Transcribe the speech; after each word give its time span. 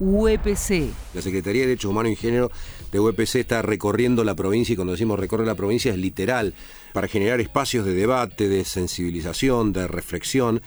UEPC. 0.00 0.90
La 1.14 1.22
Secretaría 1.22 1.62
de 1.62 1.68
Derechos 1.68 1.90
Humanos 1.90 2.12
y 2.12 2.16
Género 2.16 2.50
de 2.92 3.00
UEPC 3.00 3.36
está 3.36 3.62
recorriendo 3.62 4.24
la 4.24 4.34
provincia 4.34 4.72
y 4.72 4.76
cuando 4.76 4.92
decimos 4.92 5.18
recorre 5.18 5.44
la 5.44 5.54
provincia 5.54 5.92
es 5.92 5.98
literal, 5.98 6.54
para 6.92 7.08
generar 7.08 7.40
espacios 7.40 7.84
de 7.84 7.94
debate, 7.94 8.48
de 8.48 8.64
sensibilización, 8.64 9.72
de 9.72 9.88
reflexión 9.88 10.62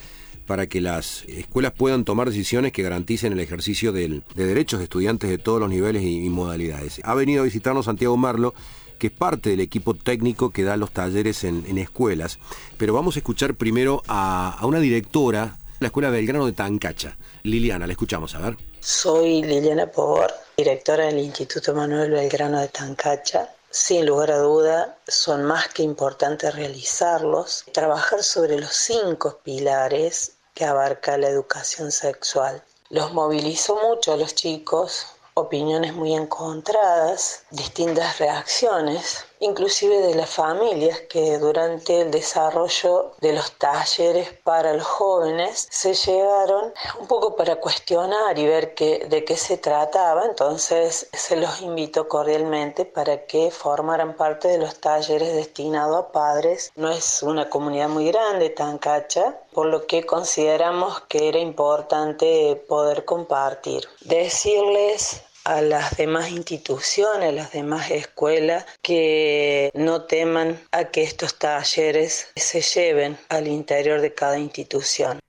para 0.46 0.68
que 0.68 0.82
las 0.82 1.24
escuelas 1.30 1.72
puedan 1.72 2.04
tomar 2.04 2.30
decisiones 2.30 2.74
que 2.74 2.84
garanticen 2.84 3.32
el 3.32 3.40
ejercicio 3.40 3.94
de 3.94 4.22
derechos 4.36 4.80
de 4.80 4.84
estudiantes 4.84 5.30
de 5.30 5.38
todos 5.38 5.62
los 5.62 5.70
niveles 5.70 6.04
y, 6.04 6.28
modalidades. 6.30 7.00
Ha 7.06 7.14
venido 7.14 7.42
a 7.42 7.46
visitarnos 7.46 7.86
Santiago 7.86 8.18
Marlo, 8.18 8.54
que 9.00 9.08
es 9.08 9.14
parte 9.14 9.52
del 9.52 9.62
equipo 9.62 9.94
técnico 9.94 10.50
que 10.50 10.64
da 10.64 10.76
los 10.76 10.92
talleres 10.92 11.46
en, 11.46 11.78
escuelas. 11.78 12.38
Pero 12.78 12.94
vamos 12.94 13.16
a 13.16 13.20
escuchar 13.20 13.56
primero 13.56 14.04
a, 14.10 14.58
a 14.60 14.66
una 14.66 14.80
directora 14.80 15.58
la 15.82 15.88
Escuela 15.88 16.12
Belgrano 16.12 16.46
de 16.46 16.54
Tancacha. 16.54 17.18
Liliana, 17.42 17.88
la 17.88 17.94
escuchamos, 17.94 18.36
a 18.36 18.40
ver. 18.40 18.56
Soy 18.80 19.42
Liliana 19.42 19.88
Pobor, 19.88 20.32
directora 20.56 21.08
del 21.08 21.18
Instituto 21.18 21.74
Manuel 21.74 22.12
Belgrano 22.12 22.60
de 22.60 22.68
Tancacha. 22.68 23.50
Sin 23.72 24.06
lugar 24.06 24.30
a 24.30 24.38
duda, 24.38 24.96
son 25.08 25.44
más 25.44 25.70
que 25.70 25.82
importantes 25.82 26.54
realizarlos. 26.54 27.66
Trabajar 27.74 28.22
sobre 28.22 28.60
los 28.60 28.76
cinco 28.76 29.40
pilares 29.44 30.34
que 30.54 30.66
abarca 30.66 31.18
la 31.18 31.30
educación 31.30 31.92
sexual. 31.92 32.62
Los 32.92 33.12
movilizó 33.14 33.76
mucho 33.82 34.14
a 34.14 34.18
los 34.18 34.36
chicos, 34.36 35.08
opiniones 35.34 35.94
muy 35.94 36.14
encontradas, 36.14 37.44
distintas 37.52 38.20
reacciones 38.20 39.26
inclusive 39.42 40.02
de 40.02 40.16
las 40.16 40.30
familias 40.30 41.02
que 41.10 41.38
durante 41.40 42.02
el 42.02 42.12
desarrollo 42.12 43.12
de 43.20 43.34
los 43.34 43.52
talleres 43.58 44.32
para 44.44 44.74
los 44.74 44.86
jóvenes 44.86 45.68
se 45.70 45.94
llegaron 45.96 46.72
un 47.00 47.08
poco 47.08 47.36
para 47.36 47.56
cuestionar 47.56 48.38
y 48.38 48.46
ver 48.46 48.76
de 48.76 49.26
qué 49.26 49.36
se 49.36 49.58
trataba, 49.58 50.26
entonces 50.26 51.10
se 51.12 51.36
los 51.36 51.62
invito 51.62 52.08
cordialmente 52.08 52.86
para 52.86 53.26
que 53.26 53.50
formaran 53.50 54.16
parte 54.16 54.48
de 54.48 54.60
los 54.60 54.80
talleres 54.80 55.34
destinados 55.34 55.98
a 55.98 56.12
padres. 56.12 56.72
No 56.76 56.92
es 56.92 57.24
una 57.24 57.50
comunidad 57.50 57.90
muy 57.90 58.12
grande, 58.12 58.52
tan 58.52 58.78
cacha, 58.78 59.42
por 59.54 59.68
lo 59.68 59.86
que 59.88 60.04
consideramos 60.06 61.02
que 61.02 61.30
era 61.30 61.40
importante 61.40 62.56
poder 62.68 63.06
compartir. 63.06 63.88
Decirles 64.02 65.24
a 65.44 65.62
las 65.62 65.98
demás 65.98 66.30
instituciones, 66.30 67.30
a 67.30 67.32
las 67.32 67.52
demás 67.52 67.90
escuelas, 67.92 68.66
que 68.82 69.72
no 69.74 70.04
teman 70.04 70.60
a 70.72 70.86
que 70.86 71.04
estos 71.04 71.38
talleres 71.40 72.28
se 72.36 72.62
lleven 72.62 73.18
al 73.30 73.48
interior 73.48 74.02
de 74.02 74.14
cada 74.14 74.38
institución. 74.38 75.20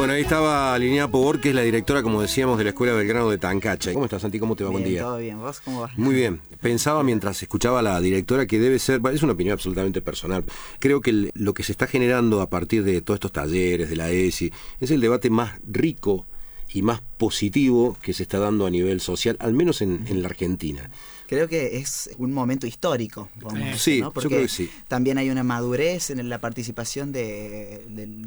Bueno, 0.00 0.14
ahí 0.14 0.22
estaba 0.22 0.78
Linnea 0.78 1.08
Pobor, 1.08 1.42
que 1.42 1.50
es 1.50 1.54
la 1.54 1.60
directora, 1.60 2.02
como 2.02 2.22
decíamos, 2.22 2.56
de 2.56 2.64
la 2.64 2.70
Escuela 2.70 2.94
Belgrano 2.94 3.28
de 3.28 3.36
Tancacha. 3.36 3.92
¿Cómo 3.92 4.06
estás, 4.06 4.22
Santi? 4.22 4.38
¿Cómo 4.38 4.56
te 4.56 4.64
va? 4.64 4.70
Bien, 4.70 4.80
Buen 4.80 4.90
día. 4.90 5.02
Todo 5.02 5.18
bien, 5.18 5.38
¿vos 5.38 5.60
cómo 5.60 5.82
vas? 5.82 5.98
Muy 5.98 6.14
bien. 6.14 6.40
Pensaba 6.58 7.02
mientras 7.02 7.42
escuchaba 7.42 7.80
a 7.80 7.82
la 7.82 8.00
directora 8.00 8.46
que 8.46 8.58
debe 8.58 8.78
ser, 8.78 9.02
es 9.12 9.22
una 9.22 9.34
opinión 9.34 9.52
absolutamente 9.52 10.00
personal. 10.00 10.42
Creo 10.78 11.02
que 11.02 11.30
lo 11.34 11.52
que 11.52 11.62
se 11.64 11.72
está 11.72 11.86
generando 11.86 12.40
a 12.40 12.48
partir 12.48 12.82
de 12.82 13.02
todos 13.02 13.16
estos 13.16 13.32
talleres, 13.32 13.90
de 13.90 13.96
la 13.96 14.08
ESI, 14.08 14.50
es 14.80 14.90
el 14.90 15.02
debate 15.02 15.28
más 15.28 15.60
rico 15.68 16.24
y 16.72 16.80
más 16.80 17.02
positivo 17.18 17.98
que 18.00 18.14
se 18.14 18.22
está 18.22 18.38
dando 18.38 18.64
a 18.64 18.70
nivel 18.70 19.02
social, 19.02 19.36
al 19.38 19.52
menos 19.52 19.82
en, 19.82 20.22
la 20.22 20.28
Argentina. 20.28 20.90
Creo 21.30 21.46
que 21.46 21.76
es 21.76 22.10
un 22.18 22.32
momento 22.32 22.66
histórico. 22.66 23.28
sí, 23.76 24.00
yo 24.00 24.12
creo 24.12 24.28
que 24.28 24.48
sí. 24.48 24.68
También 24.88 25.16
hay 25.16 25.30
una 25.30 25.44
madurez 25.44 26.10
en 26.10 26.28
la 26.28 26.40
participación 26.40 27.12
de, 27.12 27.84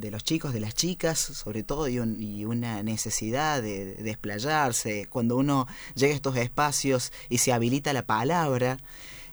los 0.09 0.23
chicos, 0.23 0.53
de 0.53 0.61
las 0.61 0.73
chicas, 0.73 1.19
sobre 1.19 1.63
todo, 1.63 1.89
y, 1.89 2.45
una 2.45 2.81
necesidad 2.81 3.61
de, 3.61 3.95
desplayarse. 3.95 5.07
Cuando 5.09 5.35
uno 5.35 5.67
llega 5.95 6.13
a 6.13 6.15
estos 6.15 6.37
espacios 6.37 7.11
y 7.27 7.39
se 7.39 7.51
habilita 7.51 7.91
la 7.91 8.05
palabra, 8.05 8.77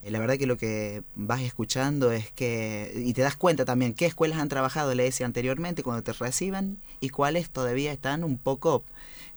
eh, 0.03 0.11
la 0.11 0.19
verdad 0.19 0.37
que 0.37 0.47
lo 0.47 0.57
que 0.57 1.05
vas 1.15 1.43
escuchando 1.43 2.11
es 2.11 2.33
que, 2.33 2.93
y 2.97 3.13
te 3.13 3.23
das 3.23 3.37
cuenta 3.37 3.65
también 3.65 3.95
qué 3.95 4.07
escuelas 4.07 4.41
han 4.41 4.49
trabajado 4.49 4.93
la 4.97 5.05
ESI 5.05 5.23
anteriormente 5.23 5.85
cuando 5.85 6.03
te 6.03 6.13
reciban 6.13 6.79
y 6.99 7.11
cuáles 7.11 7.51
todavía 7.51 7.93
están 7.93 8.25
un 8.25 8.37
poco 8.37 8.83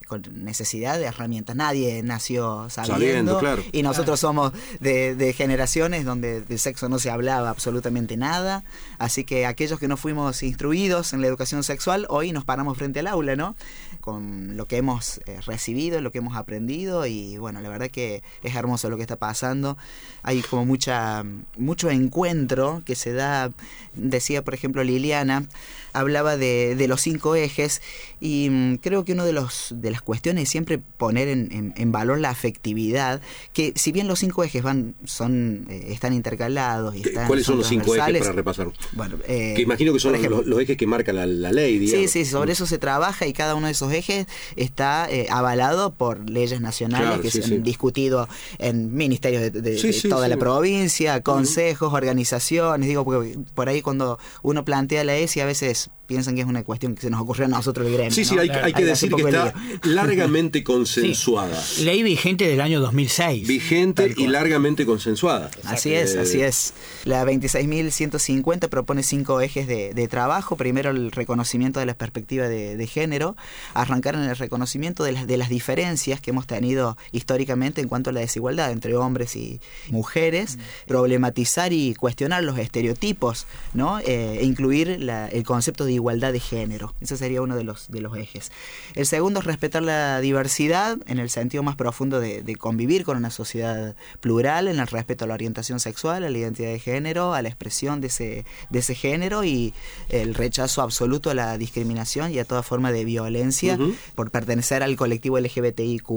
con 0.06 0.22
necesidad 0.32 0.98
de 0.98 1.06
herramientas. 1.06 1.56
Nadie 1.56 2.02
nació 2.02 2.68
sabiendo, 2.70 3.40
y 3.72 3.82
nosotros 3.82 4.20
somos 4.20 4.52
de, 4.80 5.34
generaciones 5.36 6.04
donde 6.04 6.42
del 6.42 6.58
sexo 6.58 6.88
no 6.88 6.98
se 6.98 7.10
hablaba 7.10 7.50
absolutamente 7.50 8.16
nada. 8.16 8.64
Así 8.98 9.24
que 9.24 9.46
aquellos 9.46 9.78
que 9.78 9.88
no 9.88 9.96
fuimos 9.96 10.42
instruidos 10.42 11.12
en 11.12 11.20
la 11.20 11.26
educación 11.26 11.62
sexual, 11.64 12.06
hoy 12.08 12.32
nos 12.32 12.44
paramos 12.44 12.76
frente 12.76 13.00
al 13.00 13.06
aula, 13.06 13.36
¿no? 13.36 13.56
Con 14.00 14.56
lo 14.56 14.66
que 14.66 14.76
hemos 14.76 15.20
eh, 15.26 15.40
recibido, 15.46 16.00
lo 16.00 16.12
que 16.12 16.18
hemos 16.18 16.36
aprendido 16.36 17.06
y 17.06 17.38
bueno, 17.38 17.60
la 17.60 17.68
verdad 17.68 17.90
que 17.90 18.22
es 18.42 18.54
hermoso 18.54 18.90
lo 18.90 18.96
que 18.96 19.02
está 19.02 19.16
pasando. 19.16 19.76
Hay 20.22 20.42
como 20.42 20.64
mucha 20.64 21.24
mucho 21.56 21.90
encuentro 21.90 22.82
que 22.84 22.94
se 22.94 23.12
da, 23.12 23.50
decía 23.94 24.42
por 24.42 24.54
ejemplo 24.54 24.84
Liliana, 24.84 25.46
hablaba 25.92 26.36
de, 26.36 26.74
de 26.76 26.88
los 26.88 27.00
cinco 27.00 27.34
ejes 27.34 27.80
y 28.20 28.48
mm, 28.50 28.76
creo 28.76 29.04
que 29.04 29.12
uno 29.12 29.24
de 29.24 29.32
los 29.32 29.72
de 29.76 29.93
las 29.94 30.02
cuestiones 30.02 30.42
es 30.42 30.48
siempre 30.48 30.78
poner 30.78 31.28
en, 31.28 31.72
en, 31.76 31.92
valor 31.92 32.18
la 32.18 32.30
afectividad, 32.30 33.22
que 33.52 33.72
si 33.76 33.92
bien 33.92 34.08
los 34.08 34.18
cinco 34.18 34.42
ejes 34.42 34.60
van 34.60 34.96
son 35.04 35.68
eh, 35.70 35.86
están 35.90 36.12
intercalados 36.12 36.96
y 36.96 37.02
están, 37.02 37.28
¿Cuáles 37.28 37.46
son, 37.46 37.58
los 37.58 37.68
cinco 37.68 37.94
ejes 37.94 38.18
para 38.18 38.32
repasar? 38.32 38.72
Bueno, 38.90 39.18
eh, 39.28 39.52
que 39.54 39.62
imagino 39.62 39.92
que 39.92 40.00
son 40.00 40.20
los, 40.20 40.60
ejes 40.60 40.76
que 40.76 40.86
marca 40.88 41.12
la, 41.12 41.26
ley. 41.26 41.78
Digamos. 41.78 42.10
Sí, 42.10 42.24
sí, 42.24 42.28
sobre 42.28 42.54
eso 42.54 42.66
se 42.66 42.78
trabaja 42.78 43.28
y 43.28 43.32
cada 43.32 43.54
uno 43.54 43.66
de 43.66 43.72
esos 43.72 43.92
ejes 43.92 44.26
está 44.56 45.06
eh, 45.08 45.28
avalado 45.30 45.94
por 45.94 46.28
leyes 46.28 46.60
nacionales 46.60 47.20
que 47.20 47.30
se 47.30 47.44
han 47.44 47.62
discutido 47.62 48.28
en 48.58 48.96
ministerios 48.96 49.52
de, 49.52 50.02
toda 50.08 50.26
la 50.26 50.36
provincia, 50.38 51.20
consejos, 51.20 51.92
organizaciones, 51.92 52.88
digo, 52.88 53.04
porque 53.04 53.38
por 53.54 53.68
ahí 53.68 53.80
cuando 53.80 54.18
uno 54.42 54.64
plantea 54.64 55.04
la 55.04 55.14
ESI 55.14 55.38
a 55.38 55.46
veces 55.46 55.90
piensan 56.06 56.34
que 56.34 56.42
es 56.42 56.46
una 56.46 56.64
cuestión 56.64 56.94
que 56.94 57.02
se 57.02 57.10
nos 57.10 57.20
ocurrió 57.20 57.46
a 57.46 57.48
nosotros 57.48 57.86
el 57.86 57.92
gremio. 57.92 58.12
Sí, 58.12 58.24
sí, 58.24 58.36
hay, 58.38 58.72
que 58.72 58.84
decir 58.84 59.12
que 59.12 59.22
está 59.22 59.54
largamente 59.84 60.62
consensuada. 60.62 61.62
Ley 61.80 62.02
vigente 62.02 62.46
del 62.46 62.60
año 62.60 62.80
2006. 62.80 63.46
Vigente 63.46 64.14
y 64.16 64.26
largamente 64.26 64.86
consensuada. 64.86 65.50
Así 65.64 65.94
es, 65.94 66.16
así 66.16 66.40
es. 66.40 66.74
La 67.04 67.24
26.150 67.24 68.68
propone 68.68 69.02
cinco 69.02 69.40
ejes 69.40 69.66
de, 69.66 70.08
trabajo. 70.08 70.56
Primero, 70.56 70.90
el 70.90 71.10
reconocimiento 71.10 71.80
de 71.80 71.86
la 71.86 71.94
perspectiva 71.94 72.48
de, 72.48 72.86
género. 72.86 73.36
Arrancar 73.72 74.14
en 74.14 74.22
el 74.22 74.36
reconocimiento 74.36 75.04
de 75.04 75.12
las, 75.12 75.26
de 75.26 75.38
las 75.38 75.48
diferencias 75.48 76.20
que 76.20 76.30
hemos 76.30 76.46
tenido 76.46 76.98
históricamente 77.12 77.80
en 77.80 77.88
cuanto 77.88 78.10
a 78.10 78.12
la 78.12 78.20
desigualdad 78.20 78.70
entre 78.70 78.94
hombres 78.96 79.36
y 79.36 79.60
mujeres. 79.88 80.58
Problematizar 80.86 81.72
y 81.72 81.94
cuestionar 81.94 82.44
los 82.44 82.58
estereotipos, 82.58 83.46
¿no? 83.72 83.98
Eh, 84.00 84.38
e 84.40 84.44
incluir 84.44 84.88
el 84.88 85.44
concepto 85.44 85.84
de 85.84 85.93
igualdad 85.94 86.32
de 86.32 86.40
género. 86.40 86.94
Ese 87.00 87.16
sería 87.16 87.42
uno 87.42 87.56
de 87.56 87.64
los, 87.64 87.90
de 87.90 88.00
los 88.00 88.16
ejes. 88.16 88.52
El 88.94 89.06
segundo 89.06 89.40
es 89.40 89.46
respetar 89.46 89.82
la 89.82 90.20
diversidad 90.20 90.98
en 91.06 91.18
el 91.18 91.30
sentido 91.30 91.62
más 91.62 91.76
profundo 91.76 92.20
de, 92.20 92.54
convivir 92.56 93.04
con 93.04 93.16
una 93.16 93.30
sociedad 93.30 93.96
plural, 94.20 94.68
en 94.68 94.78
el 94.78 94.86
respeto 94.86 95.24
a 95.24 95.28
la 95.28 95.34
orientación 95.34 95.80
sexual, 95.80 96.24
a 96.24 96.30
la 96.30 96.38
identidad 96.38 96.70
de 96.70 96.78
género, 96.78 97.34
a 97.34 97.42
la 97.42 97.48
expresión 97.48 98.00
de 98.00 98.06
ese, 98.06 98.44
de 98.70 98.78
ese 98.78 98.94
género 98.94 99.44
y 99.44 99.74
el 100.08 100.34
rechazo 100.34 100.82
absoluto 100.82 101.30
a 101.30 101.34
la 101.34 101.58
discriminación 101.58 102.32
y 102.32 102.38
a 102.38 102.44
toda 102.44 102.62
forma 102.62 102.92
de 102.92 103.04
violencia 103.04 103.78
por 104.14 104.30
pertenecer 104.30 104.82
al 104.82 104.96
colectivo 104.96 105.38
LGBTIQ 105.38 106.10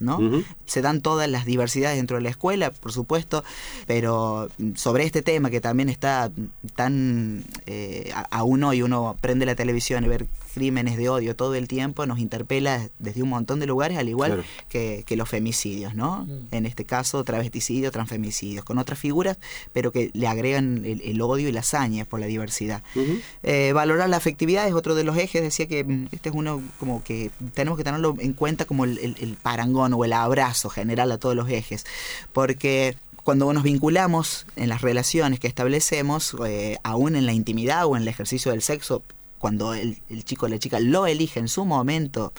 ¿no? 0.00 0.44
Se 0.66 0.82
dan 0.82 1.00
todas 1.00 1.28
las 1.28 1.44
diversidades 1.44 1.96
dentro 1.96 2.16
de 2.16 2.22
la 2.22 2.30
escuela, 2.30 2.70
por 2.70 2.92
supuesto, 2.92 3.44
pero 3.86 4.48
sobre 4.74 5.04
este 5.04 5.22
tema 5.22 5.50
que 5.50 5.60
también 5.60 5.88
está 5.88 6.30
tan 6.74 7.44
eh, 7.66 8.12
a 8.30 8.42
uno 8.42 8.74
y 8.74 8.82
uno 8.82 9.16
prende 9.24 9.46
la 9.46 9.54
televisión 9.54 10.04
y 10.04 10.08
ver 10.08 10.26
crímenes 10.52 10.98
de 10.98 11.08
odio 11.08 11.34
todo 11.34 11.54
el 11.54 11.66
tiempo, 11.66 12.04
nos 12.04 12.18
interpela 12.18 12.90
desde 12.98 13.22
un 13.22 13.30
montón 13.30 13.58
de 13.58 13.64
lugares, 13.64 13.96
al 13.96 14.06
igual 14.10 14.44
que, 14.68 15.02
los 15.16 15.30
femicidios, 15.30 15.94
¿no? 15.94 16.26
Mm. 16.26 16.48
En 16.50 16.66
este 16.66 16.84
caso, 16.84 17.24
travesticidios, 17.24 17.90
transfemicidios, 17.90 18.66
con 18.66 18.76
otras 18.76 18.98
figuras, 18.98 19.38
pero 19.72 19.92
que 19.92 20.10
le 20.12 20.26
agregan 20.26 20.84
el, 20.84 21.22
odio 21.22 21.48
y 21.48 21.52
la 21.52 21.60
hazaña 21.60 22.04
por 22.04 22.20
la 22.20 22.26
diversidad. 22.26 22.82
Eh, 23.42 23.72
valorar 23.72 24.10
la 24.10 24.18
afectividad 24.18 24.68
es 24.68 24.74
otro 24.74 24.94
de 24.94 25.04
los 25.04 25.16
ejes, 25.16 25.40
decía 25.40 25.66
que 25.66 25.84
mm, 25.84 26.08
este 26.12 26.28
es 26.28 26.34
uno 26.34 26.62
como 26.78 27.02
que 27.02 27.30
tenemos 27.54 27.78
que 27.78 27.84
tenerlo 27.84 28.16
en 28.18 28.34
cuenta 28.34 28.66
como 28.66 28.84
el 28.84 29.38
parangón 29.40 29.94
o 29.94 30.04
el 30.04 30.12
abrazo 30.12 30.68
general 30.68 31.10
a 31.12 31.16
todos 31.16 31.34
los 31.34 31.48
ejes, 31.48 31.86
porque 32.34 32.94
cuando 33.24 33.50
nos 33.52 33.62
vinculamos 33.62 34.46
en 34.54 34.68
las 34.68 34.82
relaciones 34.82 35.40
que 35.40 35.48
establecemos, 35.48 36.36
eh, 36.46 36.76
aún 36.84 37.16
en 37.16 37.24
la 37.24 37.32
intimidad 37.32 37.86
o 37.86 37.96
en 37.96 38.02
el 38.02 38.08
ejercicio 38.08 38.52
del 38.52 38.60
sexo, 38.60 39.02
cuando 39.44 39.74
el, 39.74 40.00
chico 40.24 40.46
o 40.46 40.48
la 40.48 40.58
chica 40.58 40.80
lo 40.80 41.06
elige 41.06 41.38
en 41.38 41.48
su 41.48 41.66
momento, 41.66 42.32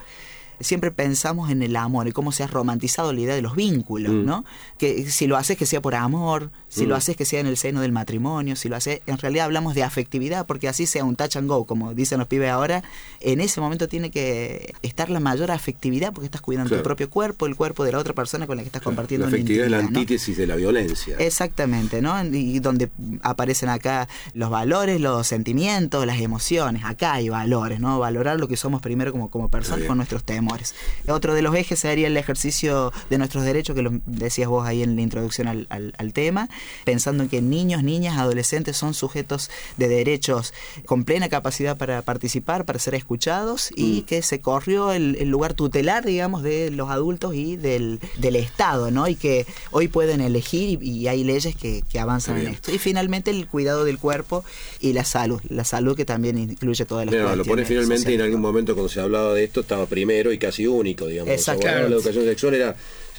siempre 0.59 0.91
pensamos 0.91 1.49
en 1.49 1.61
el 1.63 1.75
amor 1.75 2.07
y 2.07 2.11
cómo 2.11 2.31
se 2.31 2.43
ha 2.43 2.47
romantizado 2.47 3.13
la 3.13 3.19
idea 3.19 3.35
de 3.35 3.41
los 3.41 3.55
vínculos, 3.55 4.13
Mm. 4.13 4.25
¿no? 4.25 4.45
Que 4.77 5.09
si 5.09 5.27
lo 5.27 5.37
haces 5.37 5.57
que 5.57 5.65
sea 5.65 5.81
por 5.81 5.95
amor, 5.95 6.51
si 6.69 6.85
Mm. 6.85 6.89
lo 6.89 6.95
haces 6.95 7.15
que 7.15 7.25
sea 7.25 7.39
en 7.39 7.47
el 7.47 7.57
seno 7.57 7.81
del 7.81 7.91
matrimonio, 7.91 8.55
si 8.55 8.69
lo 8.69 8.75
haces, 8.75 9.01
en 9.05 9.17
realidad 9.17 9.45
hablamos 9.45 9.75
de 9.75 9.83
afectividad, 9.83 10.45
porque 10.45 10.67
así 10.67 10.85
sea 10.85 11.03
un 11.03 11.15
touch 11.15 11.35
and 11.37 11.47
go, 11.47 11.65
como 11.65 11.93
dicen 11.93 12.19
los 12.19 12.27
pibes 12.27 12.49
ahora, 12.49 12.83
en 13.21 13.41
ese 13.41 13.61
momento 13.61 13.87
tiene 13.87 14.11
que 14.11 14.73
estar 14.81 15.09
la 15.09 15.19
mayor 15.19 15.51
afectividad 15.51 16.13
porque 16.13 16.25
estás 16.25 16.41
cuidando 16.41 16.69
Claro. 16.69 16.81
tu 16.81 16.85
propio 16.85 17.09
cuerpo, 17.09 17.45
el 17.45 17.55
cuerpo 17.55 17.83
de 17.83 17.91
la 17.91 17.99
otra 17.99 18.13
persona 18.13 18.47
con 18.47 18.57
la 18.57 18.63
que 18.63 18.67
estás 18.67 18.81
compartiendo 18.81 19.25
La 19.25 19.29
una 19.29 19.35
afectividad 19.37 19.65
es 19.65 19.71
la 19.71 19.77
intimidad, 19.79 19.93
¿no? 19.93 19.99
antítesis 19.99 20.37
de 20.37 20.47
la 20.47 20.55
violencia. 20.55 21.15
Exactamente, 21.19 22.01
¿no? 22.01 22.23
Y 22.25 22.59
donde 22.59 22.89
aparecen 23.21 23.69
acá 23.69 24.07
los 24.33 24.49
valores, 24.49 24.99
los 25.01 25.27
sentimientos, 25.27 26.05
las 26.05 26.19
emociones. 26.19 26.83
Acá 26.85 27.13
hay 27.13 27.29
valores, 27.29 27.79
¿no? 27.79 27.99
Valorar 27.99 28.39
lo 28.39 28.47
que 28.47 28.57
somos 28.57 28.81
primero 28.81 29.11
como, 29.11 29.29
como 29.29 29.49
personas 29.49 29.85
con 29.85 29.97
nuestros 29.97 30.23
temores. 30.45 30.75
Otro 31.07 31.33
de 31.33 31.41
los 31.41 31.55
ejes 31.55 31.79
sería 31.79 32.07
el 32.07 32.17
ejercicio 32.17 32.93
de 33.09 33.17
nuestros 33.17 33.43
derechos, 33.43 33.75
que 33.75 33.81
lo 33.81 33.91
decías 34.05 34.47
vos 34.49 34.65
ahí 34.67 34.83
en 34.83 34.95
la 34.95 35.01
introducción 35.01 35.47
al, 35.47 35.65
al- 35.69 35.93
al 35.97 36.13
tema, 36.13 36.49
pensando 36.83 37.23
en 37.23 37.29
que 37.29 37.41
niños, 37.41 37.83
niñas, 37.83 38.17
adolescentes 38.17 38.77
son 38.77 38.93
sujetos 38.93 39.49
de 39.77 39.87
derechos 39.87 40.53
con 40.85 41.03
plena 41.03 41.29
capacidad 41.29 41.77
para 41.77 42.01
participar, 42.03 42.65
para 42.65 42.79
ser 42.79 42.95
escuchados 42.95 43.71
y 43.75 44.01
Mm. 44.01 44.05
que 44.05 44.21
se 44.21 44.41
corrió 44.41 44.91
el, 44.91 45.15
el 45.19 45.29
lugar 45.29 45.53
tutelar, 45.53 46.05
digamos, 46.05 46.43
de 46.43 46.69
los 46.71 46.89
adultos 46.89 47.33
y 47.35 47.55
del, 47.55 47.99
del 48.17 48.35
Estado, 48.35 48.91
¿no? 48.91 49.07
Y 49.07 49.15
que 49.15 49.45
hoy 49.71 49.87
pueden 49.87 50.21
elegir 50.21 50.81
y, 50.81 50.89
y 50.89 51.07
hay 51.07 51.23
leyes 51.23 51.55
que, 51.55 51.83
que 51.89 51.99
avanzan 51.99 52.37
en 52.37 52.47
esto. 52.47 52.71
Y 52.73 52.77
finalmente 52.77 53.31
el 53.31 53.47
cuidado 53.47 53.85
del 53.85 53.97
cuerpo 53.97 54.43
y 54.79 54.93
la 54.93 55.03
salud, 55.05 55.41
la 55.49 55.63
salud 55.63 55.95
que 55.95 56.05
también 56.05 56.37
incluye 56.37 56.85
todas 56.85 57.05
las 57.05 57.13
Mira, 57.15 57.35
lo 57.35 57.45
pone 57.45 57.65
finalmente 57.65 58.13
en 58.13 58.21
algún 58.21 58.41
momento 58.41 58.73
cuando 58.73 58.89
se 58.89 58.99
hablaba 58.99 59.33
de 59.33 59.43
esto 59.43 59.61
estaba 59.61 59.85
primero 59.85 60.31
y 60.35 60.37
casi 60.37 60.67
único, 60.67 61.07
digamos. 61.07 61.33
Exacto. 61.33 61.61
O 61.61 61.69
sea, 61.69 61.81
La 61.81 61.87
educación 61.95 62.25
sexual 62.25 62.53
era... 62.53 62.75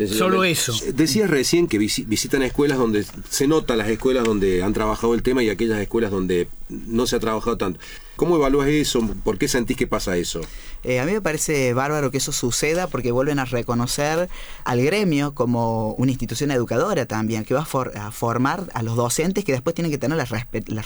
Solo 0.06 0.44
eso. 0.44 0.74
Decías 0.92 1.30
recién 1.30 1.68
que 1.68 1.78
visi- 1.80 2.06
visitan 2.06 2.42
escuelas 2.42 2.76
donde 2.76 3.04
se 3.30 3.46
nota 3.48 3.76
las 3.76 3.88
escuelas 3.88 4.24
donde 4.24 4.62
han 4.62 4.74
trabajado 4.74 5.14
el 5.14 5.22
tema 5.22 5.42
y 5.42 5.48
aquellas 5.48 5.80
escuelas 5.80 6.10
donde 6.10 6.48
no 6.68 7.06
se 7.06 7.16
ha 7.16 7.18
trabajado 7.18 7.56
tanto. 7.56 7.80
¿Cómo 8.16 8.36
evalúas 8.36 8.68
eso? 8.68 9.00
¿Por 9.22 9.38
qué 9.38 9.46
sentís 9.48 9.76
que 9.76 9.86
pasa 9.86 10.16
eso? 10.16 10.40
Eh, 10.84 11.00
a 11.00 11.04
mí 11.04 11.12
me 11.12 11.20
parece 11.20 11.74
bárbaro 11.74 12.10
que 12.10 12.18
eso 12.18 12.32
suceda 12.32 12.86
porque 12.86 13.10
vuelven 13.12 13.38
a 13.38 13.44
reconocer 13.44 14.28
al 14.64 14.80
gremio 14.82 15.34
como 15.34 15.92
una 15.94 16.12
institución 16.12 16.50
educadora 16.50 17.06
también, 17.06 17.44
que 17.44 17.54
va 17.54 17.60
a, 17.62 17.64
for- 17.66 17.92
a 17.98 18.10
formar 18.12 18.68
a 18.72 18.82
los 18.82 18.96
docentes 18.96 19.44
que 19.44 19.52
después 19.52 19.74
tienen 19.74 19.90
que 19.90 19.98
tener 19.98 20.16
las, 20.16 20.30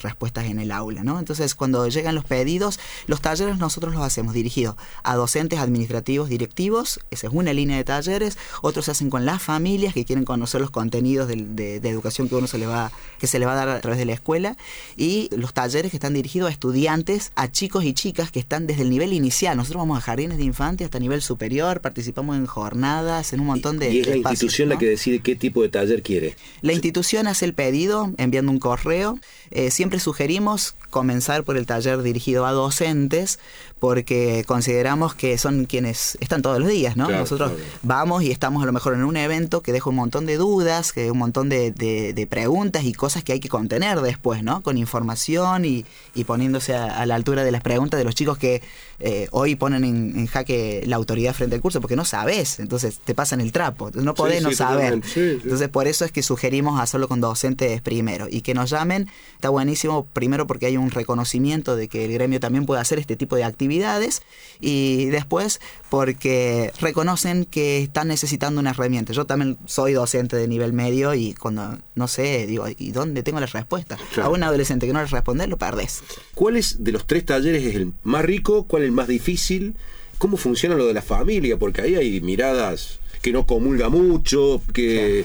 respuestas 0.03 0.47
en 0.47 0.59
el 0.59 0.73
aula. 0.73 1.03
¿no? 1.05 1.19
Entonces, 1.19 1.55
cuando 1.55 1.87
llegan 1.88 2.15
los 2.15 2.25
pedidos, 2.25 2.81
los 3.06 3.21
talleres 3.21 3.59
nosotros 3.59 3.94
los 3.94 4.03
hacemos 4.03 4.33
dirigidos 4.35 4.76
a 5.03 5.15
docentes 5.17 5.59
administrativos 5.59 6.29
directivos, 6.29 7.00
esa 7.11 7.26
es 7.29 7.33
una 7.33 7.53
línea 7.53 7.76
de 7.76 7.85
talleres, 7.85 8.38
otros 8.62 8.87
se 8.87 8.91
hacen 8.93 9.11
con 9.11 9.25
las 9.26 9.43
familias 9.43 9.93
que 9.94 10.05
quieren 10.05 10.25
conocer 10.25 10.61
los 10.61 10.71
contenidos 10.71 11.29
de, 11.29 11.37
de 11.81 11.88
educación 11.88 12.29
que 12.29 12.35
uno 12.35 12.47
se 12.47 12.59
le 12.59 12.67
va 12.67 12.91
que 13.19 13.26
se 13.26 13.38
le 13.38 13.44
va 13.44 13.53
a 13.53 13.56
dar 13.56 13.69
a 13.69 13.81
través 13.83 13.99
de 13.99 14.06
la 14.06 14.15
escuela 14.15 14.56
y 14.97 15.29
los 15.37 15.53
talleres 15.53 15.91
que 15.91 15.99
están 15.99 16.15
dirigidos 16.15 16.49
a 16.49 16.53
estudiantes, 16.53 17.19
a 17.34 17.50
chicos 17.50 17.84
y 17.84 17.93
chicas 17.93 18.31
que 18.31 18.40
están 18.40 18.67
desde 18.67 18.82
el 18.82 18.90
nivel 18.90 19.12
inicial. 19.12 19.56
Nosotros 19.56 19.81
vamos 19.81 19.99
a 19.99 20.00
jardines 20.00 20.38
de 20.38 20.44
infantes 20.44 20.87
hasta 20.87 20.99
nivel 20.99 21.22
superior, 21.22 21.81
participamos 21.81 22.37
en 22.37 22.46
jornadas, 22.46 23.32
en 23.32 23.40
un 23.40 23.46
montón 23.46 23.78
de 23.78 23.93
y 23.93 24.00
es 24.00 24.06
la 24.06 24.14
espacios, 24.17 24.43
institución 24.43 24.69
la 24.69 24.78
que 24.78 24.87
decide 24.87 25.20
qué 25.20 25.37
tipo 25.37 25.62
de 25.62 25.69
taller 25.69 26.02
quiere. 26.02 26.37
La 26.62 26.72
institución 26.72 27.26
hace 27.26 27.44
el 27.44 27.55
pedido 27.55 28.12
enviando 28.19 28.50
un 28.52 28.58
correo. 28.58 29.19
Eh, 29.50 29.70
siempre 29.70 29.99
sugerimos 30.00 30.75
comenzar 30.90 31.44
por 31.44 31.56
el 31.56 31.67
taller 31.67 32.02
dirigido 32.02 32.46
a 32.46 32.52
docentes 32.52 33.38
porque 33.78 34.44
consideramos 34.46 35.14
que 35.14 35.38
son 35.38 35.64
quienes 35.64 36.19
están 36.20 36.43
todos 36.43 36.58
los 36.61 36.69
días, 36.69 36.96
¿no? 36.96 37.06
Claro, 37.06 37.20
Nosotros 37.23 37.52
claro. 37.52 37.64
vamos 37.82 38.23
y 38.23 38.31
estamos 38.31 38.62
a 38.62 38.66
lo 38.66 38.73
mejor 38.73 38.94
en 38.94 39.05
un 39.05 39.16
evento 39.16 39.62
que 39.62 39.73
deja 39.73 39.88
un 39.88 39.96
montón 39.96 40.26
de 40.26 40.37
dudas, 40.37 40.93
que 40.93 41.11
un 41.11 41.19
montón 41.19 41.49
de, 41.49 41.70
de- 41.70 42.12
de 42.12 42.26
preguntas 42.26 42.84
y 42.84 42.93
cosas 42.93 43.25
que 43.25 43.32
hay 43.32 43.40
que 43.40 43.49
contener 43.49 44.00
después, 44.00 44.43
¿no? 44.43 44.61
Con 44.62 44.76
información 44.76 45.64
y, 45.64 45.84
y 46.14 46.25
poniéndose 46.25 46.75
a, 46.75 46.84
a 47.00 47.06
la 47.11 47.17
altura 47.17 47.45
de 47.45 47.51
las 47.51 47.61
preguntas 47.62 47.99
de 47.99 48.05
los 48.05 48.15
chicos 48.15 48.39
que 48.39 48.62
eh, 49.01 49.29
hoy 49.33 49.55
ponen 49.57 49.85
en, 49.85 50.19
en 50.19 50.27
jaque 50.27 50.83
la 50.87 50.97
autoridad 50.97 51.35
frente 51.35 51.55
al 51.57 51.61
curso 51.62 51.81
porque 51.83 51.97
no 51.97 52.05
sabes, 52.07 52.59
entonces 52.59 52.99
te 53.05 53.15
pasan 53.15 53.41
el 53.43 53.53
trapo, 53.53 53.91
no 53.95 54.15
podés 54.15 54.39
Sí, 54.39 54.45
no 54.45 54.51
sí, 54.51 54.57
saber. 54.57 55.01
sí. 55.05 55.39
Entonces 55.43 55.69
por 55.69 55.87
eso 55.87 56.05
es 56.05 56.12
que 56.12 56.23
sugerimos 56.23 56.81
hacerlo 56.81 57.07
con 57.09 57.21
docentes 57.21 57.83
primero 57.83 58.27
y 58.31 58.41
que 58.41 58.55
nos 58.55 58.71
llamen. 58.71 59.09
Está 59.35 59.49
buenísimo 59.51 60.07
primero 60.12 60.47
porque 60.47 60.67
hay 60.67 60.77
un 60.77 60.91
reconocimiento 60.91 61.77
de 61.77 61.89
que 61.89 62.05
el 62.07 62.12
gremio 62.12 62.41
también 62.41 62.65
puede 62.67 62.81
hacer 62.81 62.99
este 62.99 63.17
tipo 63.17 63.37
de 63.37 63.45
actividades 63.45 64.23
y 64.61 65.07
después 65.07 65.61
porque 65.91 66.73
reconocen 66.81 67.45
que 67.45 67.83
están 67.83 68.09
necesitando 68.09 68.61
una 68.61 68.71
herramienta. 68.71 69.12
Yo 69.12 69.27
también 69.27 69.59
soy 69.67 69.93
docente 69.93 70.37
de 70.37 70.47
nivel 70.49 70.73
medio 70.73 71.15
y 71.15 71.35
cuando 71.35 71.79
no 71.95 72.09
sé, 72.09 72.47
digo, 72.47 72.67
¿y 72.79 72.93
dónde 72.93 73.23
tengo 73.23 73.41
la 73.41 73.47
respuesta? 73.47 73.99
Claro. 74.15 74.29
A 74.31 74.33
un 74.33 74.43
adolescente 74.43 74.87
que 74.87 74.93
no 74.93 75.01
le 75.01 75.07
responde, 75.07 75.47
lo 75.47 75.59
perdés. 75.59 76.03
¿Cuál 76.35 76.57
es 76.57 76.83
de 76.85 76.93
los 76.93 77.00
tres 77.06 77.25
talleres 77.25 77.64
es 77.64 77.75
el 77.76 77.93
más 78.02 78.25
rico? 78.25 78.64
¿Cuál 78.64 78.82
es 78.82 78.87
el 78.88 78.93
más 78.93 79.08
difícil? 79.08 79.75
¿Cómo 80.19 80.37
funciona 80.37 80.75
lo 80.75 80.87
de 80.87 80.94
la 80.94 81.02
familia? 81.02 81.58
Porque 81.58 81.81
ahí 81.82 81.94
hay 81.94 82.20
miradas 82.20 82.99
que 83.23 83.32
no 83.32 83.47
comulga 83.47 83.91
mucho, 83.91 84.62
que 84.73 85.25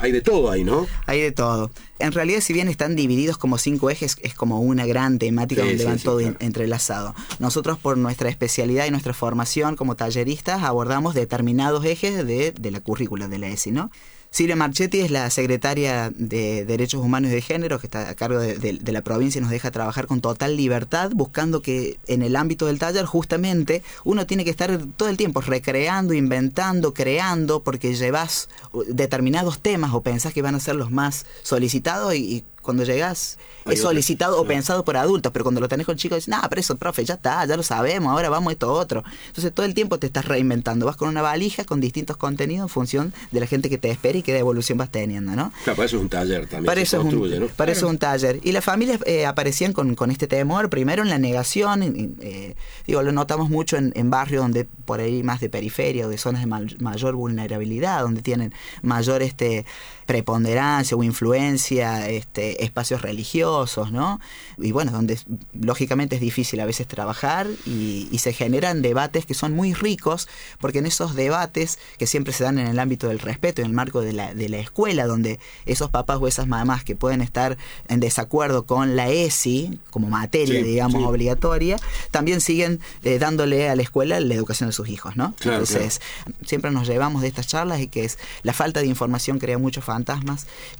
hay 0.00 0.10
de 0.10 0.20
todo 0.20 0.50
ahí, 0.50 0.64
¿no? 0.64 0.86
Hay 1.06 1.20
de 1.20 1.30
todo. 1.30 1.70
En 2.00 2.10
realidad, 2.12 2.40
si 2.40 2.52
bien 2.52 2.68
están 2.68 2.96
divididos 2.96 3.38
como 3.38 3.56
cinco 3.56 3.88
ejes, 3.88 4.16
es 4.22 4.34
como 4.34 4.60
una 4.60 4.84
gran 4.86 5.18
temática 5.18 5.62
Sí, 5.62 5.68
donde 5.68 5.82
sí, 5.82 5.88
van 5.88 5.98
sí, 5.98 6.04
todo 6.04 6.18
claro. 6.18 6.36
entrelazado. 6.40 7.14
Nosotros, 7.38 7.78
por 7.78 7.96
nuestra 7.98 8.28
especialidad 8.30 8.86
y 8.86 8.90
nuestra 8.90 9.14
formación 9.14 9.76
como 9.76 9.94
talleristas, 9.94 10.62
abordamos 10.64 11.14
determinados 11.14 11.84
ejes 11.84 12.26
de, 12.26 12.50
de 12.52 12.70
la 12.72 12.80
currícula 12.80 13.28
de 13.28 13.38
la 13.38 13.48
ESI, 13.48 13.70
¿no? 13.70 13.90
Silvia 14.30 14.54
Marchetti 14.54 15.00
es 15.00 15.10
la 15.10 15.28
secretaria 15.28 16.12
de 16.14 16.64
Derechos 16.64 17.02
Humanos 17.02 17.32
y 17.32 17.34
de 17.34 17.42
Género, 17.42 17.80
que 17.80 17.88
está 17.88 18.08
a 18.08 18.14
cargo 18.14 18.38
de, 18.38 18.78
la 18.92 19.02
provincia 19.02 19.40
y 19.40 19.42
nos 19.42 19.50
deja 19.50 19.72
trabajar 19.72 20.06
con 20.06 20.20
total 20.20 20.56
libertad, 20.56 21.10
buscando 21.14 21.62
que 21.62 21.98
en 22.06 22.22
el 22.22 22.36
ámbito 22.36 22.66
del 22.66 22.78
taller 22.78 23.06
justamente 23.06 23.82
uno 24.04 24.26
tiene 24.26 24.44
que 24.44 24.50
estar 24.50 24.78
todo 24.96 25.08
el 25.08 25.16
tiempo 25.16 25.40
recreando, 25.40 26.14
inventando, 26.14 26.94
creando, 26.94 27.64
porque 27.64 27.94
llevas 27.94 28.48
determinados 28.86 29.58
temas 29.58 29.94
o 29.94 30.02
pensás 30.02 30.32
que 30.32 30.42
van 30.42 30.54
a 30.54 30.60
ser 30.60 30.76
los 30.76 30.92
más 30.92 31.26
solicitados 31.42 32.14
y 32.14 32.44
cuando 32.62 32.84
llegas 32.84 33.38
es 33.66 33.80
solicitado 33.80 34.40
o 34.40 34.44
pensado 34.44 34.84
por 34.84 34.96
adultos, 34.96 35.32
pero 35.32 35.44
cuando 35.44 35.60
lo 35.60 35.68
tenés 35.68 35.86
con 35.86 35.96
chicos 35.96 36.16
dices, 36.16 36.28
no, 36.28 36.40
pero 36.48 36.60
eso, 36.60 36.76
profe, 36.76 37.04
ya 37.04 37.14
está, 37.14 37.44
ya 37.46 37.56
lo 37.56 37.62
sabemos, 37.62 38.10
ahora 38.10 38.28
vamos 38.28 38.50
a 38.50 38.52
esto 38.52 38.72
otro. 38.72 39.04
Entonces 39.28 39.52
todo 39.52 39.66
el 39.66 39.74
tiempo 39.74 39.98
te 39.98 40.06
estás 40.06 40.24
reinventando, 40.24 40.86
vas 40.86 40.96
con 40.96 41.08
una 41.08 41.22
valija 41.22 41.64
con 41.64 41.80
distintos 41.80 42.16
contenidos 42.16 42.64
en 42.64 42.68
función 42.68 43.14
de 43.30 43.40
la 43.40 43.46
gente 43.46 43.68
que 43.68 43.78
te 43.78 43.90
espera 43.90 44.18
y 44.18 44.22
qué 44.22 44.32
devolución 44.32 44.78
vas 44.78 44.90
teniendo, 44.90 45.32
¿no? 45.32 45.52
Claro, 45.64 45.76
para 45.76 45.86
eso 45.86 45.96
es 45.96 46.02
un 46.02 46.08
taller 46.08 46.46
también. 46.46 46.66
Para 46.66 46.80
eso, 46.80 46.98
es 46.98 47.04
un, 47.04 47.40
¿no? 47.40 47.46
para 47.48 47.72
eso 47.72 47.86
es 47.86 47.90
un 47.90 47.98
taller. 47.98 48.40
Y 48.42 48.52
las 48.52 48.64
familias 48.64 49.00
eh, 49.06 49.26
aparecían 49.26 49.72
con, 49.72 49.94
con 49.94 50.10
este 50.10 50.26
temor, 50.26 50.70
primero 50.70 51.02
en 51.02 51.08
la 51.08 51.18
negación, 51.18 51.82
eh, 52.20 52.56
digo, 52.86 53.02
lo 53.02 53.12
notamos 53.12 53.50
mucho 53.50 53.76
en, 53.76 53.92
en 53.94 54.10
barrios 54.10 54.42
donde 54.42 54.64
por 54.64 55.00
ahí 55.00 55.22
más 55.22 55.40
de 55.40 55.48
periferia 55.48 56.06
o 56.06 56.08
de 56.08 56.18
zonas 56.18 56.42
de 56.42 56.46
mayor 56.78 57.14
vulnerabilidad, 57.14 58.02
donde 58.02 58.22
tienen 58.22 58.52
mayor 58.82 59.22
este 59.22 59.64
preponderancia 60.10 60.96
o 60.96 61.04
influencia, 61.04 62.08
este, 62.10 62.64
espacios 62.64 63.00
religiosos, 63.02 63.92
¿no? 63.92 64.18
Y 64.58 64.72
bueno, 64.72 64.90
donde 64.90 65.16
lógicamente 65.52 66.16
es 66.16 66.20
difícil 66.20 66.58
a 66.58 66.66
veces 66.66 66.88
trabajar 66.88 67.46
y, 67.64 68.08
y 68.10 68.18
se 68.18 68.32
generan 68.32 68.82
debates 68.82 69.24
que 69.24 69.34
son 69.34 69.52
muy 69.54 69.72
ricos, 69.72 70.26
porque 70.58 70.80
en 70.80 70.86
esos 70.86 71.14
debates 71.14 71.78
que 71.96 72.08
siempre 72.08 72.32
se 72.32 72.42
dan 72.42 72.58
en 72.58 72.66
el 72.66 72.80
ámbito 72.80 73.06
del 73.06 73.20
respeto, 73.20 73.62
en 73.62 73.68
el 73.68 73.72
marco 73.72 74.00
de 74.00 74.12
la, 74.12 74.34
de 74.34 74.48
la 74.48 74.58
escuela, 74.58 75.06
donde 75.06 75.38
esos 75.64 75.90
papás 75.90 76.18
o 76.20 76.26
esas 76.26 76.48
mamás 76.48 76.82
que 76.82 76.96
pueden 76.96 77.20
estar 77.20 77.56
en 77.88 78.00
desacuerdo 78.00 78.66
con 78.66 78.96
la 78.96 79.08
ESI 79.10 79.78
como 79.90 80.08
materia, 80.08 80.60
Sí, 80.60 80.66
digamos, 80.66 81.02
sí. 81.02 81.06
obligatoria, 81.06 81.76
también 82.10 82.40
siguen 82.40 82.80
eh, 83.04 83.20
dándole 83.20 83.68
a 83.68 83.76
la 83.76 83.82
escuela 83.82 84.18
la 84.18 84.34
educación 84.34 84.70
de 84.70 84.72
sus 84.72 84.88
hijos, 84.88 85.16
¿no? 85.16 85.34
Claro, 85.38 85.58
Entonces, 85.60 86.00
siempre 86.44 86.72
nos 86.72 86.88
llevamos 86.88 87.22
de 87.22 87.28
estas 87.28 87.46
charlas 87.46 87.78
y 87.80 87.86
que 87.86 88.04
es 88.04 88.18
la 88.42 88.52
falta 88.52 88.80
de 88.80 88.86
información 88.86 89.38
crea 89.38 89.56
muchos 89.58 89.84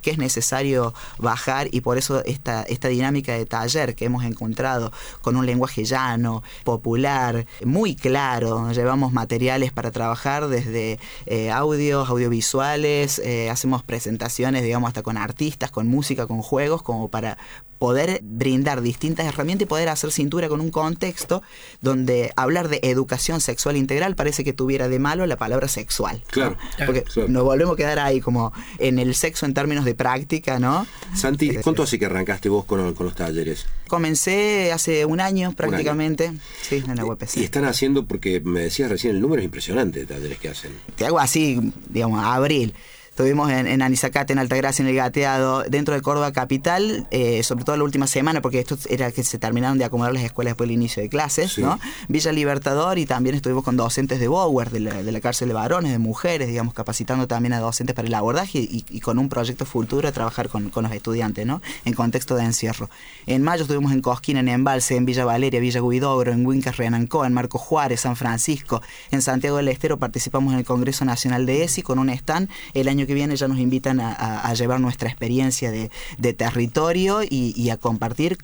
que 0.01 0.11
es 0.11 0.17
necesario 0.17 0.93
bajar 1.17 1.67
y 1.71 1.81
por 1.81 1.97
eso 1.97 2.23
esta, 2.25 2.63
esta 2.63 2.87
dinámica 2.87 3.33
de 3.33 3.45
taller 3.45 3.95
que 3.95 4.05
hemos 4.05 4.23
encontrado 4.23 4.91
con 5.21 5.35
un 5.35 5.45
lenguaje 5.45 5.83
llano, 5.83 6.43
popular, 6.63 7.45
muy 7.63 7.95
claro, 7.95 8.71
llevamos 8.71 9.13
materiales 9.13 9.71
para 9.71 9.91
trabajar 9.91 10.47
desde 10.47 10.99
eh, 11.25 11.51
audios, 11.51 12.09
audiovisuales, 12.09 13.19
eh, 13.19 13.49
hacemos 13.49 13.83
presentaciones, 13.83 14.63
digamos, 14.63 14.87
hasta 14.87 15.03
con 15.03 15.17
artistas, 15.17 15.71
con 15.71 15.87
música, 15.87 16.27
con 16.27 16.41
juegos, 16.41 16.81
como 16.81 17.09
para 17.09 17.37
poder 17.81 18.19
brindar 18.21 18.83
distintas 18.83 19.25
herramientas 19.25 19.65
y 19.65 19.67
poder 19.67 19.89
hacer 19.89 20.11
cintura 20.11 20.47
con 20.49 20.61
un 20.61 20.69
contexto 20.69 21.41
donde 21.81 22.31
hablar 22.35 22.69
de 22.69 22.79
educación 22.83 23.41
sexual 23.41 23.75
integral 23.75 24.15
parece 24.15 24.43
que 24.43 24.53
tuviera 24.53 24.87
de 24.87 24.99
malo 24.99 25.25
la 25.25 25.35
palabra 25.35 25.67
sexual. 25.67 26.21
¿no? 26.23 26.31
Claro, 26.31 26.57
Porque 26.85 27.01
claro. 27.01 27.29
nos 27.29 27.43
volvemos 27.43 27.73
a 27.73 27.77
quedar 27.77 27.97
ahí 27.97 28.21
como 28.21 28.53
en 28.77 28.99
el 28.99 29.15
sexo 29.15 29.47
en 29.47 29.55
términos 29.55 29.83
de 29.83 29.95
práctica, 29.95 30.59
¿no? 30.59 30.85
Santi, 31.15 31.49
¿Y 31.49 31.55
cuánto 31.55 31.81
hace 31.81 31.97
que 31.97 32.05
arrancaste 32.05 32.49
vos 32.49 32.65
con, 32.65 32.93
con 32.93 33.07
los 33.07 33.15
talleres? 33.15 33.65
Comencé 33.87 34.71
hace 34.71 35.05
un 35.05 35.19
año 35.19 35.53
prácticamente, 35.53 36.33
sí, 36.61 36.83
en 36.87 36.95
la 36.95 37.03
UPC. 37.03 37.37
Y 37.37 37.43
están 37.43 37.65
haciendo, 37.65 38.05
porque 38.05 38.41
me 38.41 38.59
decías 38.59 38.91
recién, 38.91 39.15
el 39.15 39.21
número 39.21 39.41
es 39.41 39.45
impresionante 39.45 40.01
de 40.01 40.05
talleres 40.05 40.37
que 40.37 40.49
hacen. 40.49 40.71
Te 40.95 41.07
hago 41.07 41.17
así, 41.17 41.59
digamos, 41.89 42.23
abril. 42.23 42.75
Estuvimos 43.21 43.51
en, 43.51 43.67
en 43.67 43.83
Anizacate, 43.83 44.33
en 44.33 44.39
Altagracia, 44.39 44.81
en 44.81 44.89
el 44.89 44.95
Gateado, 44.95 45.61
dentro 45.69 45.93
de 45.93 46.01
Córdoba 46.01 46.31
Capital, 46.31 47.05
eh, 47.11 47.43
sobre 47.43 47.63
todo 47.63 47.77
la 47.77 47.83
última 47.83 48.07
semana, 48.07 48.41
porque 48.41 48.57
esto 48.57 48.79
era 48.89 49.11
que 49.11 49.23
se 49.23 49.37
terminaron 49.37 49.77
de 49.77 49.85
acomodar 49.85 50.11
las 50.11 50.23
escuelas 50.23 50.53
después 50.53 50.67
del 50.67 50.75
inicio 50.75 51.03
de 51.03 51.09
clases, 51.09 51.59
¿no? 51.59 51.79
Villa 52.07 52.31
Libertador 52.31 52.97
y 52.97 53.05
también 53.05 53.35
estuvimos 53.35 53.63
con 53.63 53.77
docentes 53.77 54.19
de 54.19 54.27
Bower, 54.27 54.71
de 54.71 54.79
la, 54.79 55.21
cárcel 55.21 55.49
de 55.49 55.53
varones, 55.53 55.91
de 55.91 55.99
mujeres, 55.99 56.47
digamos, 56.47 56.73
capacitando 56.73 57.27
también 57.27 57.53
a 57.53 57.59
docentes 57.59 57.95
para 57.95 58.07
el 58.07 58.13
abordaje 58.15 58.57
y, 58.57 58.99
con 59.01 59.19
un 59.19 59.29
proyecto 59.29 59.65
futuro 59.65 60.07
a 60.07 60.11
trabajar 60.11 60.49
con, 60.49 60.71
los 60.73 60.91
estudiantes, 60.91 61.45
¿no? 61.45 61.61
En 61.85 61.93
contexto 61.93 62.33
de 62.33 62.45
encierro. 62.45 62.89
En 63.27 63.43
mayo 63.43 63.61
estuvimos 63.61 63.91
en 63.91 64.01
Cosquín, 64.01 64.37
en 64.37 64.47
Embalse, 64.47 64.95
en 64.95 65.05
Villa 65.05 65.25
Valeria, 65.25 65.59
Villa 65.59 65.79
Guidogro, 65.79 66.31
en 66.31 66.43
Huincas, 66.43 66.77
Renancó, 66.77 67.23
en 67.23 67.33
Marco 67.33 67.59
Juárez, 67.59 68.01
San 68.01 68.15
Francisco, 68.15 68.81
en 69.11 69.21
Santiago 69.21 69.57
del 69.57 69.67
Estero 69.67 69.99
participamos 69.99 70.53
en 70.53 70.59
el 70.59 70.65
Congreso 70.65 71.05
Nacional 71.05 71.45
de 71.45 71.65
ESI 71.65 71.83
con 71.83 71.99
un 71.99 72.09
stand. 72.09 72.49
El 72.73 72.87
año 72.87 73.05
que 73.05 73.10
viene 73.13 73.35
ya 73.35 73.47
nos 73.47 73.59
invitan 73.59 73.99
a, 73.99 74.53
llevar 74.53 74.79
nuestra 74.79 75.09
experiencia 75.09 75.71
de, 75.71 75.89
territorio 76.33 77.21
y, 77.27 77.69
a 77.69 77.77
compartir. 77.77 78.37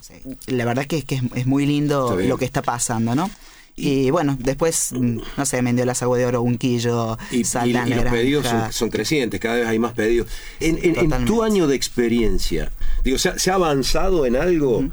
La 0.46 0.64
verdad 0.64 0.86
que, 0.86 1.02
que 1.02 1.20
es, 1.34 1.46
muy 1.46 1.66
lindo 1.66 2.16
lo 2.16 2.38
que 2.38 2.44
está 2.44 2.62
pasando, 2.62 3.14
¿no? 3.14 3.30
Y 3.78 4.10
bueno, 4.10 4.36
después, 4.40 4.90
mm, 4.92 5.18
no 5.36 5.46
sé, 5.46 5.62
Mendiolas, 5.62 6.02
Agua 6.02 6.18
de 6.18 6.26
Oro, 6.26 6.42
Unquillo, 6.42 7.16
y, 7.30 7.42
y, 7.42 7.72
los 7.72 8.04
pedidos 8.06 8.46
son, 8.74 8.90
crecientes, 8.90 9.38
cada 9.38 9.56
vez 9.56 9.66
hay 9.68 9.78
más 9.78 9.92
pedidos. 9.92 10.28
En, 10.58 11.24
tu 11.24 11.44
año 11.44 11.68
de 11.68 11.76
experiencia, 11.76 12.72
digo, 13.04 13.18
¿se 13.18 13.50
ha, 13.50 13.54
avanzado 13.54 14.26
en 14.26 14.34
algo? 14.34 14.84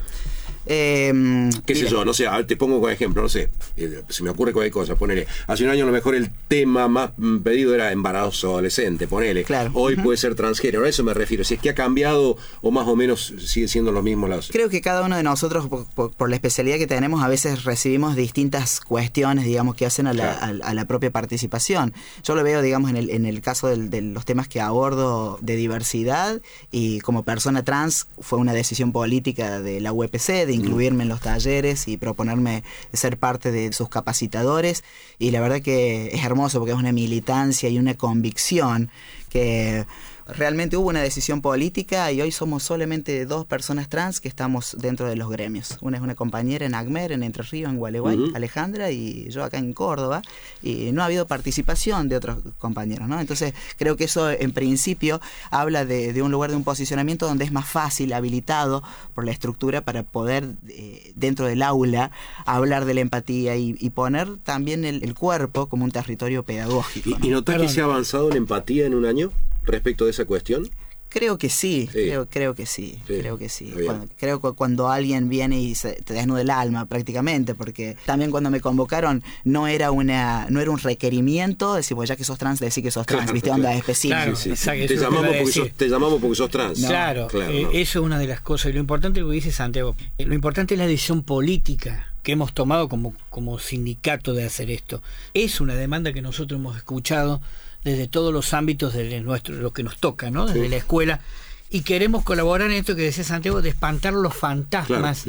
Eh, 0.65 1.49
¿Qué 1.65 1.75
sé 1.75 1.87
yo? 1.87 2.05
No 2.05 2.13
sé, 2.13 2.25
te 2.47 2.57
pongo 2.57 2.75
como 2.75 2.89
ejemplo, 2.89 3.21
no 3.21 3.29
sé, 3.29 3.49
eh, 3.77 4.01
se 4.09 4.23
me 4.23 4.29
ocurre 4.29 4.53
cualquier 4.53 4.73
cosa, 4.73 4.95
ponele. 4.95 5.27
Hace 5.47 5.63
un 5.63 5.69
año 5.69 5.83
a 5.83 5.87
lo 5.87 5.93
mejor 5.93 6.15
el 6.15 6.31
tema 6.47 6.87
más 6.87 7.11
pedido 7.43 7.75
era 7.75 7.91
embarazo 7.91 8.51
adolescente, 8.51 9.07
ponele. 9.07 9.43
Claro. 9.43 9.71
Hoy 9.73 9.95
puede 9.95 10.17
ser 10.17 10.35
transgénero, 10.35 10.85
a 10.85 10.89
eso 10.89 11.03
me 11.03 11.13
refiero. 11.13 11.43
Si 11.43 11.55
es 11.55 11.59
que 11.59 11.69
ha 11.69 11.75
cambiado 11.75 12.37
o 12.61 12.71
más 12.71 12.87
o 12.87 12.95
menos 12.95 13.33
sigue 13.39 13.67
siendo 13.67 13.91
lo 13.91 14.01
mismo. 14.01 14.27
Las... 14.27 14.49
Creo 14.49 14.69
que 14.69 14.81
cada 14.81 15.03
uno 15.03 15.15
de 15.17 15.23
nosotros, 15.23 15.67
por, 15.67 16.29
la 16.29 16.35
especialidad 16.35 16.77
que 16.77 16.87
tenemos, 16.87 17.23
a 17.23 17.27
veces 17.27 17.63
recibimos 17.63 18.15
distintas 18.15 18.79
cuestiones, 18.81 19.45
digamos, 19.45 19.75
que 19.75 19.85
hacen 19.85 20.07
a 20.07 20.13
la, 20.13 20.85
propia 20.85 21.11
participación. 21.11 21.93
Yo 22.23 22.35
lo 22.35 22.43
veo, 22.43 22.61
digamos, 22.61 22.89
en 22.89 22.97
el, 22.97 23.09
en 23.09 23.25
el 23.25 23.41
caso 23.41 23.67
de 23.67 24.01
los 24.01 24.25
temas 24.25 24.47
que 24.47 24.61
abordo 24.61 25.39
de 25.41 25.55
diversidad 25.55 26.41
y 26.71 26.99
como 27.01 27.23
persona 27.23 27.63
trans 27.63 28.07
fue 28.19 28.39
una 28.39 28.53
decisión 28.53 28.91
política 28.91 29.61
de 29.61 29.81
la 29.81 29.93
UPC, 29.93 30.45
de 30.45 30.54
incluirme 30.55 31.03
en 31.03 31.09
los 31.09 31.21
talleres 31.21 31.87
y 31.87 31.97
proponerme 31.97 32.63
ser 32.93 33.17
parte 33.17 33.51
de 33.51 33.71
sus 33.73 33.89
capacitadores. 33.89 34.83
Y 35.19 35.31
la 35.31 35.41
verdad 35.41 35.61
que 35.61 36.07
es 36.13 36.23
hermoso 36.23 36.59
porque 36.59 36.71
es 36.71 36.77
una 36.77 36.91
militancia 36.91 37.69
y 37.69 37.77
una 37.77 37.95
convicción 37.95 38.89
que 39.29 39.85
realmente 40.27 40.77
hubo 40.77 40.89
una 40.89 41.01
decisión 41.01 41.41
política 41.41 42.11
y 42.11 42.21
hoy 42.21 42.31
somos 42.31 42.63
solamente 42.63 43.25
dos 43.25 43.45
personas 43.45 43.89
trans 43.89 44.19
que 44.19 44.27
estamos 44.27 44.75
dentro 44.79 45.07
de 45.07 45.15
los 45.15 45.29
gremios. 45.29 45.77
Una 45.81 45.97
es 45.97 46.03
una 46.03 46.15
compañera 46.15 46.65
en 46.65 46.73
Agmer, 46.73 47.11
en 47.11 47.23
Entre 47.23 47.43
Ríos, 47.43 47.71
en 47.71 47.77
Gualeguay, 47.77 48.31
Alejandra, 48.33 48.91
y 48.91 49.29
yo 49.29 49.43
acá 49.43 49.57
en 49.57 49.73
Córdoba, 49.73 50.21
y 50.63 50.91
no 50.91 51.01
ha 51.01 51.05
habido 51.05 51.27
participación 51.27 52.09
de 52.09 52.17
otros 52.17 52.39
compañeros, 52.57 53.07
¿no? 53.07 53.19
Entonces 53.19 53.53
creo 53.77 53.95
que 53.95 54.05
eso 54.05 54.29
en 54.29 54.51
principio 54.51 55.21
habla 55.51 55.85
de, 55.85 56.21
un 56.21 56.31
lugar 56.31 56.49
de 56.49 56.55
un 56.55 56.63
posicionamiento 56.63 57.27
donde 57.27 57.45
es 57.45 57.51
más 57.51 57.67
fácil, 57.67 58.13
habilitado 58.13 58.83
por 59.13 59.25
la 59.25 59.31
estructura 59.31 59.81
para 59.81 60.03
poder 60.03 60.47
eh, 60.69 61.11
dentro 61.15 61.45
del 61.45 61.61
aula 61.61 62.11
hablar 62.45 62.85
de 62.85 62.93
la 62.93 63.01
empatía 63.01 63.55
y, 63.55 63.75
poner 63.95 64.37
también 64.37 64.83
el, 64.83 65.13
cuerpo 65.13 65.67
como 65.67 65.85
un 65.85 65.91
territorio 65.91 66.43
pedagógico. 66.43 67.11
¿Y, 67.21 67.33
y 67.33 67.43
que 67.43 67.69
se 67.69 67.81
ha 67.81 67.85
avanzado 67.85 68.29
en 68.31 68.37
empatía 68.37 68.85
en 68.85 68.93
un 68.93 69.05
año? 69.05 69.31
Respecto 69.65 70.05
de 70.05 70.11
esa 70.11 70.25
cuestión? 70.25 70.69
Creo 71.15 71.37
que 71.37 71.49
sí, 71.49 71.87
Creo, 71.89 72.27
creo 72.27 72.55
que 72.55 72.65
sí, 72.65 72.99
creo 73.07 73.37
que 73.37 73.47
sí. 73.47 73.73
creo 74.19 74.41
que 74.41 74.51
cuando 74.51 74.89
alguien 74.89 75.29
viene 75.29 75.61
y 75.61 75.73
se, 75.73 75.93
te 75.93 76.13
desnuda 76.13 76.41
el 76.41 76.49
alma 76.49 76.87
prácticamente, 76.87 77.55
porque 77.55 77.95
también 78.05 78.31
cuando 78.31 78.49
me 78.49 78.59
convocaron 78.59 79.23
no 79.45 79.67
era 79.67 79.91
una 79.91 80.47
no 80.49 80.59
era 80.59 80.71
un 80.71 80.77
requerimiento, 80.77 81.75
decir, 81.75 81.95
pues 81.95 82.09
ya 82.09 82.17
que 82.17 82.25
sos 82.25 82.37
trans, 82.37 82.59
decir 82.59 82.83
que 82.83 82.91
sos 82.91 83.05
trans, 83.05 83.31
viste, 83.31 83.49
onda 83.49 83.73
específica. 83.73 84.33
te, 84.33 84.97
llamamos 84.97 85.37
porque 85.37 85.51
sos, 85.53 85.71
te, 85.71 85.87
llamamos 85.87 86.19
porque 86.19 86.35
sos, 86.35 86.49
trans. 86.49 86.79
claro, 86.79 87.29
eh, 87.33 87.69
eso 87.71 87.99
es 87.99 88.05
una 88.05 88.19
de 88.19 88.27
las 88.27 88.41
cosas. 88.41 88.71
Y 88.71 88.73
lo 88.73 88.81
importante 88.81 89.21
lo 89.21 89.29
que 89.29 89.35
dice 89.35 89.53
Santiago, 89.53 89.95
lo 90.19 90.33
importante 90.33 90.73
es 90.73 90.77
la 90.77 90.87
decisión 90.87 91.23
política 91.23 92.11
que 92.23 92.33
hemos 92.33 92.53
tomado 92.53 92.89
como, 92.89 93.13
como 93.29 93.57
sindicato 93.59 94.33
de 94.33 94.43
hacer 94.43 94.69
esto. 94.69 95.01
Es 95.33 95.61
una 95.61 95.75
demanda 95.75 96.11
que 96.11 96.21
nosotros 96.21 96.59
hemos 96.59 96.75
escuchado 96.75 97.39
desde 97.85 98.07
todos 98.07 98.33
los 98.33 98.53
ámbitos 98.53 98.93
de 98.93 99.21
nuestro, 99.21 99.55
lo 99.55 99.71
que 99.71 99.83
nos 99.83 99.97
toca, 99.97 100.31
¿no? 100.31 100.47
Desde 100.47 100.67
la 100.67 100.75
escuela. 100.75 101.21
Y 101.69 101.81
queremos 101.81 102.23
colaborar 102.23 102.71
en 102.71 102.77
esto 102.77 102.95
que 102.95 103.03
decía 103.03 103.23
Santiago, 103.23 103.61
de 103.61 103.69
espantar 103.69 104.13
los 104.13 104.33
fantasmas 104.33 105.25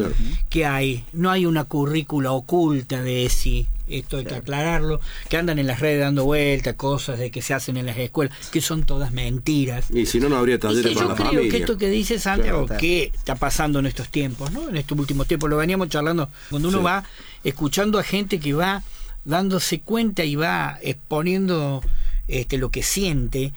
que 0.48 0.64
hay. 0.64 1.04
No 1.12 1.30
hay 1.30 1.44
una 1.44 1.64
currícula 1.64 2.32
oculta 2.32 3.02
de 3.02 3.26
ESI, 3.26 3.66
esto 3.88 4.16
hay 4.16 4.24
que 4.24 4.34
aclararlo, 4.36 5.00
que 5.28 5.36
andan 5.36 5.58
en 5.58 5.66
las 5.66 5.80
redes 5.80 6.00
dando 6.00 6.24
vueltas, 6.24 6.74
cosas 6.76 7.18
de 7.18 7.30
que 7.30 7.42
se 7.42 7.52
hacen 7.52 7.76
en 7.76 7.84
las 7.84 7.98
escuelas, 7.98 8.34
que 8.50 8.62
son 8.62 8.84
todas 8.84 9.12
mentiras. 9.12 9.90
Y 9.90 10.06
si 10.06 10.18
no, 10.18 10.30
no 10.30 10.36
habría 10.36 10.58
talleres 10.58 10.94
para 10.94 11.08
Yo 11.08 11.14
creo 11.30 11.50
que 11.50 11.56
esto 11.58 11.76
que 11.76 11.90
dice 11.90 12.18
Santiago, 12.18 12.66
que 12.78 13.12
está 13.14 13.34
pasando 13.34 13.80
en 13.80 13.86
estos 13.86 14.08
tiempos, 14.08 14.50
¿no? 14.50 14.68
En 14.68 14.78
estos 14.78 14.98
últimos 14.98 15.26
tiempos, 15.26 15.50
lo 15.50 15.58
veníamos 15.58 15.90
charlando, 15.90 16.30
cuando 16.48 16.68
uno 16.68 16.82
va 16.82 17.04
escuchando 17.44 17.98
a 17.98 18.02
gente 18.02 18.40
que 18.40 18.54
va 18.54 18.82
dándose 19.26 19.80
cuenta 19.80 20.24
y 20.24 20.36
va 20.36 20.78
exponiendo 20.82 21.82
este, 22.28 22.58
lo 22.58 22.70
que 22.70 22.82
siente, 22.82 23.52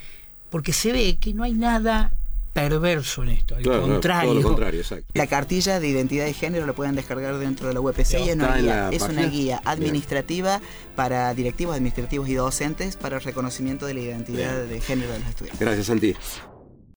porque 0.50 0.74
se 0.74 0.92
ve 0.92 1.18
que 1.18 1.34
no 1.34 1.44
hay 1.44 1.54
nada 1.54 2.12
perverso 2.54 3.24
en 3.24 3.30
esto, 3.30 3.56
al 3.56 3.64
contrario. 3.64 4.58
La 5.14 5.28
cartilla 5.28 5.80
de 5.80 5.88
identidad 5.88 6.26
de 6.26 6.34
género 6.34 6.66
la 6.66 6.74
pueden 6.74 6.96
descargar 6.96 7.38
dentro 7.38 7.68
de 7.68 7.74
la 7.74 7.82
UPC 7.82 8.14
y 8.26 8.30
es 8.30 8.36
una 8.36 8.58
guía, 8.58 8.90
es 8.92 9.02
una 9.04 9.26
guía 9.28 9.62
administrativa 9.66 10.60
para 10.96 11.34
directivos 11.34 11.76
administrativos 11.76 12.28
y 12.28 12.34
docentes 12.34 12.96
para 12.96 13.18
el 13.18 13.24
reconocimiento 13.24 13.86
de 13.86 13.94
la 13.94 14.00
identidad 14.02 14.66
de 14.66 14.82
género 14.82 15.14
de 15.14 15.20
los 15.20 15.30
estudiantes. 15.30 15.60
Gracias, 15.60 15.86
Santi. 15.88 16.16